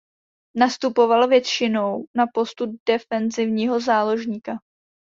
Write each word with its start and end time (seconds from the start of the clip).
Nastupoval 0.57 1.23
povětšinou 1.23 2.05
na 2.15 2.23
postu 2.33 2.65
defenzivního 2.87 3.79
záložníka. 3.79 4.57